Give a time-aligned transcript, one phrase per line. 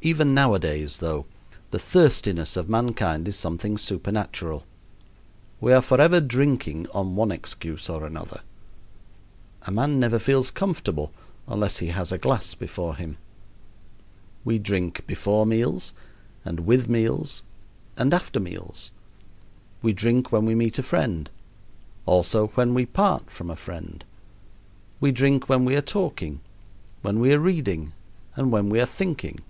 [0.00, 1.26] Even nowadays, though,
[1.72, 4.62] the thirstiness of mankind is something supernatural.
[5.60, 8.42] We are forever drinking on one excuse or another.
[9.62, 11.12] A man never feels comfortable
[11.48, 13.18] unless he has a glass before him.
[14.44, 15.92] We drink before meals,
[16.44, 17.42] and with meals,
[17.96, 18.92] and after meals.
[19.82, 21.28] We drink when we meet a friend,
[22.06, 24.04] also when we part from a friend.
[25.00, 26.38] We drink when we are talking,
[27.02, 27.94] when we are reading,
[28.36, 29.40] and when we are thinking.